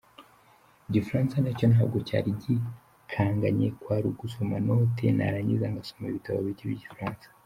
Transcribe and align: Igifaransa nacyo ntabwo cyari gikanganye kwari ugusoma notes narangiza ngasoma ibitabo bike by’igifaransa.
Igifaransa 0.87 1.35
nacyo 1.39 1.65
ntabwo 1.73 1.97
cyari 2.07 2.29
gikanganye 2.43 3.67
kwari 3.79 4.05
ugusoma 4.11 4.55
notes 4.67 5.13
narangiza 5.17 5.65
ngasoma 5.73 6.05
ibitabo 6.07 6.39
bike 6.47 6.65
by’igifaransa. 6.69 7.27